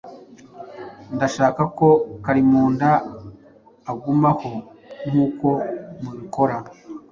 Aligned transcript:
Ndashaka 1.15 1.61
ko 1.77 1.87
Kalimunda 2.23 2.89
agumaho 3.91 4.51
nkuko 5.09 5.47
mubikora. 6.01 6.57